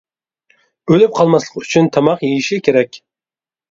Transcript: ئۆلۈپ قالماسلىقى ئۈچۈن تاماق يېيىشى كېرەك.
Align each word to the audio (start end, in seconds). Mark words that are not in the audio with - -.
ئۆلۈپ 0.93 1.13
قالماسلىقى 1.21 1.63
ئۈچۈن 1.67 1.93
تاماق 2.01 2.27
يېيىشى 2.29 2.63
كېرەك. 2.71 3.05